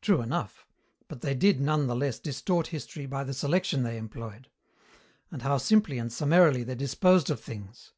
[0.00, 0.66] True enough,
[1.06, 4.50] but they did none the less distort history by the selection they employed.
[5.30, 7.92] And how simply and summarily they disposed of things!